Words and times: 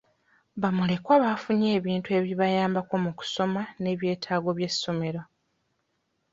Bamulekwa 0.61 1.15
baafunye 1.23 1.67
ebintu 1.77 2.09
ebibayambako 2.19 2.93
mu 3.03 3.11
kusoma 3.17 3.61
n'ebyetaago 3.81 4.49
by'essomero. 4.57 5.21